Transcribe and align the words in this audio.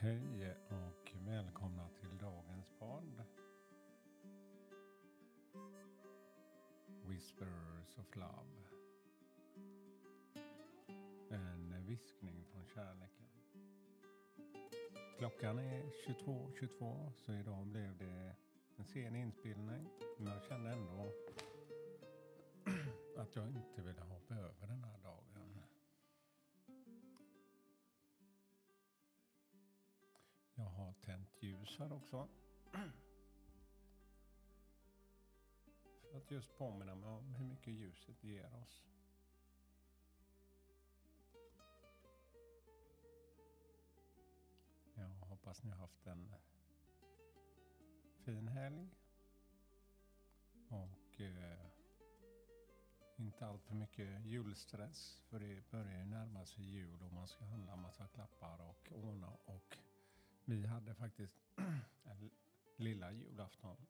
Hej 0.00 0.54
och 0.68 1.12
välkomna 1.26 1.88
till 2.00 2.18
dagens 2.18 2.70
podd. 2.78 3.22
Whispers 7.06 7.98
of 7.98 8.16
Love. 8.16 8.62
En 11.30 11.86
viskning 11.86 12.44
från 12.52 12.66
kärleken. 12.66 13.26
Klockan 15.18 15.58
är 15.58 15.82
22.22 15.82 16.52
22, 16.58 17.12
så 17.16 17.32
idag 17.32 17.66
blev 17.66 17.98
det 17.98 18.36
en 18.76 18.84
sen 18.84 19.16
inspelning. 19.16 19.88
Men 20.18 20.32
jag 20.32 20.42
kände 20.42 20.70
ändå 20.70 21.12
att 23.22 23.36
jag 23.36 23.48
inte 23.48 23.82
ville 23.82 24.00
hoppa 24.00 24.34
över 24.34 24.66
den 24.66 24.84
här 24.84 24.97
har 30.88 30.94
tänt 30.94 31.42
ljus 31.42 31.78
här 31.78 31.92
också. 31.92 32.28
För 36.10 36.18
att 36.18 36.30
just 36.30 36.56
påminna 36.56 36.94
mig 36.94 37.08
om 37.08 37.34
hur 37.34 37.44
mycket 37.44 37.74
ljuset 37.74 38.24
ger 38.24 38.54
oss. 38.54 38.86
Jag 44.94 45.08
hoppas 45.08 45.62
ni 45.62 45.70
har 45.70 45.78
haft 45.78 46.06
en 46.06 46.34
fin 48.24 48.48
helg. 48.48 48.88
Och 50.68 51.20
eh, 51.20 51.66
inte 53.16 53.46
allt 53.46 53.62
för 53.62 53.74
mycket 53.74 54.24
julstress. 54.24 55.22
För 55.28 55.40
det 55.40 55.70
börjar 55.70 55.98
ju 55.98 56.04
närma 56.04 56.46
sig 56.46 56.64
jul 56.64 57.02
och 57.02 57.12
man 57.12 57.28
ska 57.28 57.44
handla 57.44 57.76
massa 57.76 58.08
klappar 58.08 58.60
och 58.60 58.92
ordna. 58.92 59.28
Och 59.44 59.78
vi 60.48 60.66
hade 60.66 60.94
faktiskt 60.94 61.42
en 62.02 62.30
lilla 62.76 63.12
julafton. 63.12 63.86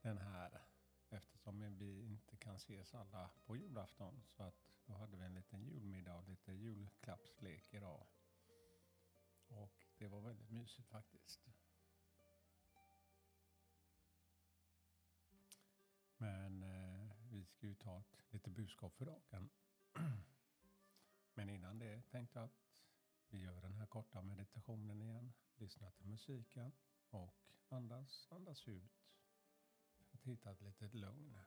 Den 0.00 0.18
här 0.18 0.60
eftersom 1.08 1.78
vi 1.78 2.02
inte 2.02 2.36
kan 2.36 2.56
ses 2.56 2.94
alla 2.94 3.30
på 3.46 3.56
julafton. 3.56 4.22
Så 4.28 4.42
att 4.42 4.54
då 4.86 4.92
hade 4.92 5.16
vi 5.16 5.24
en 5.24 5.34
liten 5.34 5.62
julmiddag 5.62 6.16
och 6.16 6.28
lite 6.28 6.52
julklappslek 6.52 7.74
idag. 7.74 8.06
Och 9.46 9.86
det 9.98 10.06
var 10.08 10.20
väldigt 10.20 10.50
mysigt 10.50 10.88
faktiskt. 10.88 11.48
Men 16.16 16.62
eh, 16.62 17.16
vi 17.30 17.44
ska 17.44 17.66
ju 17.66 17.74
ta 17.74 18.00
ett 18.00 18.32
lite 18.32 18.50
budskap 18.50 18.96
för 18.96 19.04
dagen. 19.04 19.50
Men 21.34 21.50
innan 21.50 21.78
det 21.78 22.02
tänkte 22.10 22.38
jag 22.38 22.44
att 22.44 22.73
vi 23.34 23.40
gör 23.40 23.60
den 23.60 23.74
här 23.74 23.86
korta 23.86 24.22
meditationen 24.22 25.02
igen. 25.02 25.32
Lyssna 25.54 25.90
till 25.90 26.06
musiken 26.06 26.72
och 27.10 27.34
andas, 27.68 28.28
andas 28.30 28.68
ut. 28.68 29.02
För 30.10 30.16
att 30.18 30.24
hitta 30.24 30.52
ett 30.52 30.60
litet 30.60 30.94
lugn. 30.94 31.38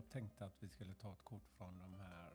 Jag 0.00 0.10
tänkte 0.10 0.44
att 0.44 0.62
vi 0.62 0.68
skulle 0.68 0.94
ta 0.94 1.12
ett 1.12 1.24
kort 1.24 1.48
från 1.48 1.78
de 1.78 1.94
här 1.94 2.32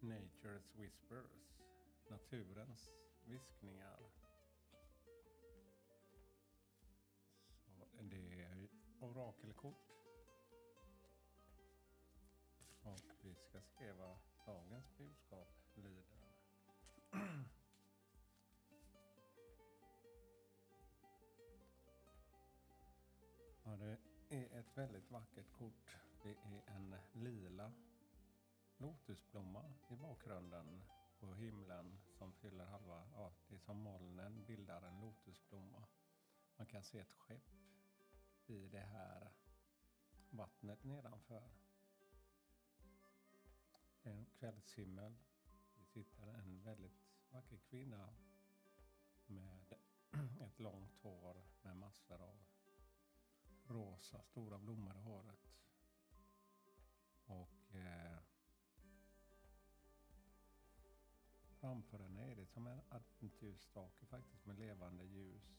Nature's 0.00 0.76
Whispers, 0.76 1.30
naturens 2.10 2.90
viskningar. 3.24 3.98
Så 7.66 8.02
det 8.02 8.42
är 8.42 8.68
orakelkort. 9.00 9.90
Och 12.82 13.00
vi 13.22 13.34
ska 13.34 13.60
skriva 13.60 14.18
dagens 14.46 14.96
budskap 14.98 15.48
lyder. 15.74 16.05
Är 24.36 24.58
ett 24.58 24.76
väldigt 24.78 25.10
vackert 25.10 25.52
kort. 25.52 25.96
Det 26.22 26.30
är 26.30 26.62
en 26.66 26.96
lila 27.12 27.72
lotusblomma 28.76 29.74
i 29.88 29.96
bakgrunden 29.96 30.82
på 31.20 31.34
himlen 31.34 31.98
som 32.18 32.32
fyller 32.32 32.64
halva, 32.64 33.06
ja 33.14 33.32
det 33.48 33.54
är 33.54 33.58
som 33.58 33.82
molnen 33.82 34.44
bildar 34.44 34.82
en 34.82 35.00
lotusblomma. 35.00 35.84
Man 36.56 36.66
kan 36.66 36.82
se 36.82 36.98
ett 36.98 37.12
skepp 37.12 37.52
i 38.46 38.68
det 38.68 38.80
här 38.80 39.32
vattnet 40.30 40.84
nedanför. 40.84 41.50
Det 44.02 44.10
är 44.10 44.14
en 44.14 44.26
kvällshimmel. 44.26 45.16
Det 45.76 45.84
sitter 45.84 46.26
en 46.26 46.62
väldigt 46.62 47.06
vacker 47.30 47.56
kvinna 47.56 48.08
med 49.26 49.74
ett 50.40 50.58
långt 50.58 50.96
hår 51.02 51.42
med 51.62 51.76
massor 51.76 52.22
av 52.22 52.55
rosa 53.68 54.22
stora 54.22 54.58
blommor 54.58 54.96
i 54.96 55.00
håret. 55.00 55.46
Och 57.26 57.74
eh, 57.74 58.18
framför 61.60 61.98
henne 61.98 62.30
är 62.30 62.36
det 62.36 62.46
som 62.46 62.66
en 62.66 62.80
adventsljusstake 62.88 64.06
faktiskt 64.06 64.46
med 64.46 64.58
levande 64.58 65.04
ljus. 65.04 65.56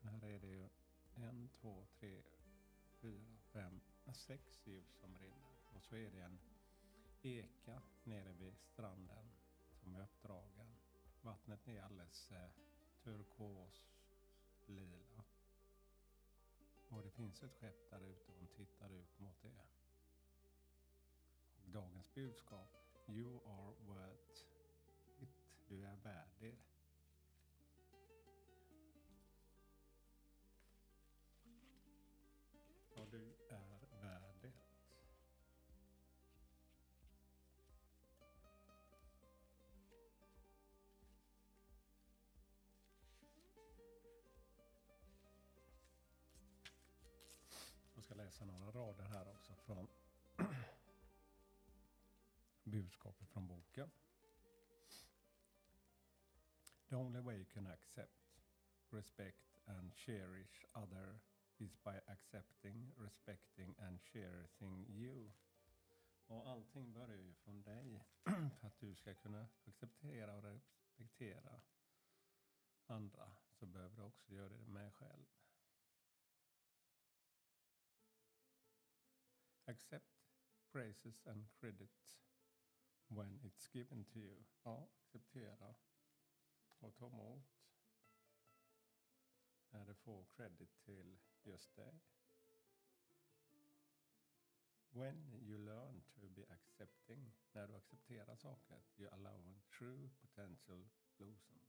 Men 0.00 0.14
här 0.14 0.28
är 0.28 0.38
det 0.38 0.46
ju 0.46 0.68
en, 1.14 1.48
två, 1.60 1.86
tre, 2.00 2.22
fyra, 3.00 3.36
fem, 3.52 3.80
sex 4.14 4.66
ljus 4.66 4.86
som 5.00 5.14
brinner. 5.14 5.56
Och 5.74 5.82
så 5.82 5.96
är 5.96 6.10
det 6.10 6.20
en 6.20 6.38
eka 7.22 7.82
nere 8.04 8.32
vid 8.32 8.58
stranden 8.58 9.32
som 9.82 9.94
är 9.94 10.02
uppdragen. 10.02 10.76
Vattnet 11.22 11.68
är 11.68 11.82
alldeles 11.82 12.32
eh, 12.32 12.50
turkos 13.04 13.86
lila. 14.66 15.11
Och 16.92 17.02
det 17.02 17.10
finns 17.10 17.42
ett 17.42 17.54
skepp 17.54 17.90
där 17.90 18.00
ute 18.00 18.32
och 18.32 18.38
hon 18.38 18.48
tittar 18.48 18.90
ut 18.90 19.18
mot 19.18 19.42
det. 19.42 19.52
Och 21.54 21.70
dagens 21.70 22.14
budskap, 22.14 22.68
You 23.06 23.40
are 23.44 23.74
worth 23.80 24.44
it. 25.18 25.28
Du 25.68 25.86
är 25.86 25.96
värd 25.96 26.30
det. 26.40 26.56
Ja, 32.94 33.06
du 33.10 33.34
är 33.48 33.71
läsa 48.42 48.58
några 48.58 48.72
rader 48.72 49.04
här 49.04 49.28
också 49.28 49.54
från 49.54 49.88
budskapet 52.64 53.28
från 53.28 53.46
boken. 53.46 53.90
The 56.88 56.96
only 56.96 57.20
way 57.20 57.36
you 57.36 57.44
can 57.44 57.66
accept, 57.66 58.40
respect 58.90 59.58
and 59.66 59.94
cherish 59.94 60.64
other 60.72 61.18
is 61.58 61.76
by 61.84 62.00
accepting, 62.06 62.92
respecting 62.96 63.74
and 63.78 64.00
cherishing 64.02 64.86
you. 64.88 65.32
Och 66.26 66.48
allting 66.48 66.92
börjar 66.92 67.18
ju 67.18 67.34
från 67.34 67.62
dig 67.62 68.04
för 68.60 68.66
att 68.66 68.80
du 68.80 68.94
ska 68.94 69.14
kunna 69.14 69.46
acceptera 69.66 70.36
och 70.36 70.42
respektera 70.42 71.60
andra 72.86 73.32
så 73.50 73.66
behöver 73.66 73.96
du 73.96 74.02
också 74.02 74.34
göra 74.34 74.48
det 74.48 74.66
med 74.66 74.94
själv. 74.94 75.24
Accept 79.72 80.04
praises 80.72 81.22
and 81.26 81.48
credit 81.60 82.18
when 83.08 83.40
it's 83.42 83.68
given 83.72 84.04
to 84.04 84.18
you. 84.18 84.44
Ja, 84.62 84.88
acceptera 84.98 85.74
och 86.80 86.94
ta 86.96 87.06
emot 87.06 87.62
när 89.70 89.84
du 89.84 89.94
får 89.94 90.24
credit 90.24 90.80
till 90.84 91.18
just 91.42 91.76
dig. 91.76 92.00
When 94.90 95.34
you 95.34 95.58
learn 95.58 96.02
to 96.02 96.28
be 96.28 96.46
accepting, 96.48 97.32
när 97.52 97.68
du 97.68 97.76
accepterar 97.76 98.36
saker, 98.36 98.82
you 98.96 99.08
allow 99.10 99.60
true 99.78 100.10
potential 100.20 100.88
blossom. 101.16 101.60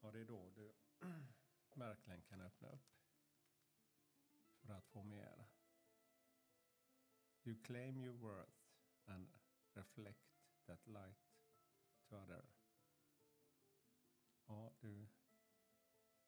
Och 0.00 0.12
det 0.12 0.20
är 0.20 0.24
då 0.24 0.50
du 0.50 0.74
verkligen 1.74 2.22
kan 2.22 2.40
öppna 2.40 2.68
upp 2.68 2.96
för 4.60 4.72
att 4.72 4.86
få 4.86 5.02
mer. 5.02 5.55
You 7.46 7.54
claim 7.62 8.00
your 8.00 8.14
worth 8.14 8.58
and 9.06 9.26
reflect 9.76 10.18
that 10.66 10.82
light 10.86 11.22
to 12.08 12.16
other. 12.16 12.42
Ja, 14.48 14.72
du, 14.80 15.08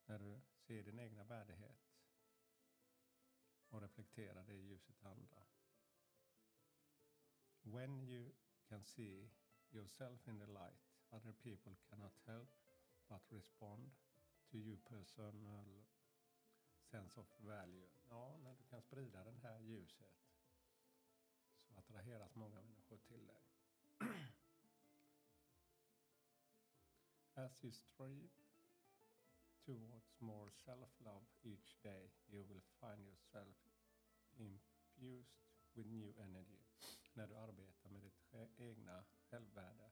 när 0.06 0.18
du 0.18 0.40
ser 0.58 0.82
din 0.82 0.98
egna 0.98 1.24
värdighet 1.24 1.88
och 3.68 3.80
reflekterar 3.80 4.44
det 4.44 4.54
i 4.54 4.66
ljuset 4.66 5.04
andra. 5.04 5.42
When 7.62 8.02
you 8.02 8.32
can 8.68 8.84
see 8.84 9.30
yourself 9.70 10.28
in 10.28 10.38
the 10.38 10.46
light, 10.46 10.82
other 11.10 11.32
people 11.32 11.76
cannot 11.90 12.16
help 12.26 12.50
but 13.08 13.32
respond 13.32 13.90
to 14.50 14.56
your 14.56 14.78
personal 14.78 15.84
sense 16.80 17.20
of 17.20 17.40
value. 17.40 17.88
Ja, 18.08 18.36
när 18.36 18.54
du 18.54 18.64
kan 18.64 18.82
sprida 18.82 19.24
det 19.24 19.38
här 19.42 19.60
ljuset 19.60 20.27
attraheras 21.78 22.34
många 22.34 22.62
människor 22.62 22.96
till 22.96 23.26
dig. 23.26 23.42
As 27.34 27.64
you 27.64 27.72
strive 27.72 28.30
towards 29.66 30.20
more 30.20 30.50
self-love 30.50 31.26
each 31.42 31.82
day, 31.82 32.10
you 32.28 32.44
will 32.44 32.62
find 32.80 33.06
yourself 33.06 33.56
infused 34.36 35.38
with 35.75 35.86
new 35.86 36.14
energy. 36.19 36.60
När 37.12 37.26
du 37.26 37.34
arbetar 37.36 37.90
med 37.90 38.02
ditt 38.02 38.34
egna 38.56 39.04
självvärde 39.30 39.90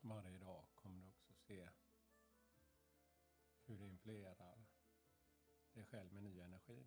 varje 0.00 0.38
dag 0.38 0.64
kommer 0.74 1.00
du 1.00 1.08
också 1.08 1.32
se 1.32 1.68
hur 3.64 3.78
du 3.78 3.86
influerar 3.86 4.66
dig 5.72 5.84
själv 5.84 6.12
med 6.12 6.22
ny 6.22 6.40
energi. 6.40 6.86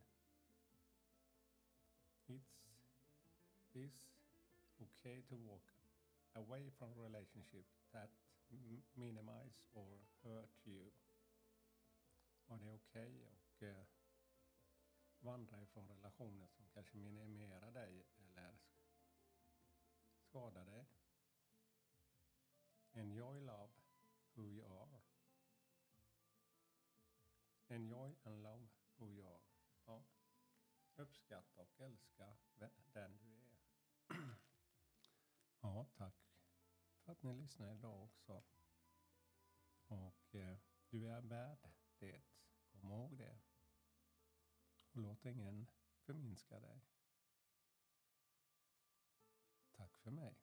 Is 3.86 3.94
okay 4.82 5.22
to 5.30 5.36
walk 5.36 5.68
away 6.36 6.70
from 6.78 6.90
relationship 6.98 7.66
that 7.94 8.10
minimize 8.96 9.58
or 9.74 10.00
hurt 10.24 10.54
you. 10.66 10.92
Och 12.48 12.60
det 12.60 12.66
är 12.66 12.74
okej 12.74 13.16
okay 13.16 13.24
och 13.24 13.64
eh, 13.64 13.86
vandra 15.20 15.62
ifrån 15.62 15.88
relationer 15.88 16.48
som 16.48 16.66
kanske 16.74 16.98
minimerar 16.98 17.72
dig 17.72 18.06
eller 18.18 18.58
skadar 20.20 20.66
dig. 20.66 20.86
Enjoy 22.94 23.40
love 23.40 23.72
who 24.36 24.44
you 24.44 24.66
are. 24.66 25.02
Enjoy 27.70 28.16
and 28.24 28.44
love 28.44 28.68
who 28.98 29.10
you 29.10 29.28
are. 29.28 29.42
Ja. 29.86 30.04
Uppskatta 30.96 31.62
och 31.62 31.82
älska 31.82 32.38
ni 37.28 37.34
lyssnar 37.34 37.74
idag 37.74 38.04
också. 38.04 38.44
Och 39.88 40.36
eh, 40.36 40.58
du 40.90 41.08
är 41.10 41.22
värd 41.22 41.70
det. 42.00 42.22
Kom 42.68 42.92
ihåg 42.92 43.18
det. 43.18 43.40
Och 44.92 45.02
låt 45.02 45.26
ingen 45.26 45.68
förminska 46.06 46.60
dig. 46.60 46.82
Tack 49.76 49.98
för 49.98 50.12
mig. 50.12 50.36